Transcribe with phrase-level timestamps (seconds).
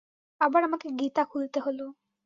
[0.41, 1.79] আবার আমাকে গীতা খুলতে হল।